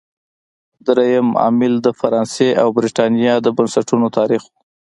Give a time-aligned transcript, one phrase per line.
[0.85, 4.51] درېیم عامل د فرانسې او برېټانیا د بنسټونو تاریخ و.